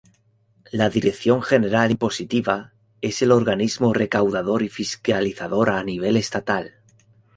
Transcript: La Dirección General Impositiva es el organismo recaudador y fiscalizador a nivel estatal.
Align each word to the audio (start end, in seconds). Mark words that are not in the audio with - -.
La 0.71 0.89
Dirección 0.89 1.43
General 1.43 1.91
Impositiva 1.91 2.73
es 3.01 3.21
el 3.21 3.31
organismo 3.31 3.93
recaudador 3.93 4.63
y 4.63 4.69
fiscalizador 4.69 5.69
a 5.69 5.83
nivel 5.83 6.17
estatal. 6.17 6.73